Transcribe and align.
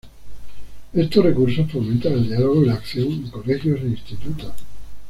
Estos 0.93 1.23
recursos 1.23 1.69
fomentan 1.71 2.13
el 2.13 2.27
diálogo 2.27 2.63
y 2.63 2.65
la 2.65 2.73
acción 2.73 3.07
en 3.07 3.29
colegios 3.29 3.81
e 3.81 3.85
institutos. 3.85 4.53